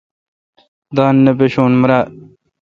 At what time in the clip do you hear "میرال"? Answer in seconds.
1.79-2.07